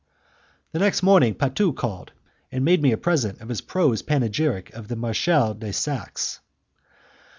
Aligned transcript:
The 0.71 0.79
next 0.79 1.03
morning 1.03 1.35
Patu 1.35 1.75
called 1.75 2.11
and 2.51 2.65
made 2.65 2.81
me 2.81 2.91
a 2.91 2.97
present 2.97 3.39
of 3.39 3.49
his 3.49 3.61
prose 3.61 4.01
panegyric 4.01 4.75
on 4.75 4.87
the 4.87 4.95
Marechal 4.95 5.53
de 5.53 5.71
Saxe. 5.71 6.39